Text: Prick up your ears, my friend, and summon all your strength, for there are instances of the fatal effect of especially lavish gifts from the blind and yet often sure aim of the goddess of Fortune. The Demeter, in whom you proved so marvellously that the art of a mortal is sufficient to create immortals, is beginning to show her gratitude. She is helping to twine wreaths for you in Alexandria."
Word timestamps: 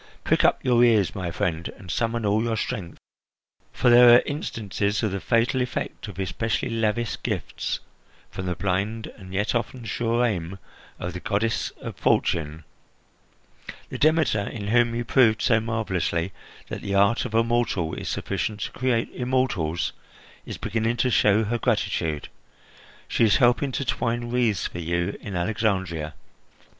Prick 0.23 0.43
up 0.43 0.65
your 0.65 0.83
ears, 0.83 1.13
my 1.13 1.29
friend, 1.29 1.67
and 1.77 1.91
summon 1.91 2.25
all 2.25 2.41
your 2.43 2.57
strength, 2.57 2.97
for 3.71 3.91
there 3.91 4.09
are 4.15 4.23
instances 4.25 5.03
of 5.03 5.11
the 5.11 5.19
fatal 5.19 5.61
effect 5.61 6.07
of 6.07 6.17
especially 6.17 6.71
lavish 6.71 7.21
gifts 7.21 7.79
from 8.31 8.47
the 8.47 8.55
blind 8.55 9.05
and 9.17 9.31
yet 9.31 9.53
often 9.53 9.85
sure 9.85 10.25
aim 10.25 10.57
of 10.97 11.13
the 11.13 11.19
goddess 11.19 11.69
of 11.81 11.95
Fortune. 11.97 12.63
The 13.89 13.99
Demeter, 13.99 14.39
in 14.47 14.69
whom 14.69 14.95
you 14.95 15.05
proved 15.05 15.39
so 15.43 15.59
marvellously 15.59 16.31
that 16.69 16.81
the 16.81 16.95
art 16.95 17.23
of 17.25 17.35
a 17.35 17.43
mortal 17.43 17.93
is 17.93 18.09
sufficient 18.09 18.61
to 18.61 18.71
create 18.71 19.11
immortals, 19.13 19.93
is 20.47 20.57
beginning 20.57 20.97
to 20.97 21.11
show 21.11 21.43
her 21.43 21.59
gratitude. 21.59 22.27
She 23.07 23.23
is 23.23 23.35
helping 23.35 23.71
to 23.73 23.85
twine 23.85 24.31
wreaths 24.31 24.65
for 24.65 24.79
you 24.79 25.15
in 25.21 25.35
Alexandria." 25.35 26.15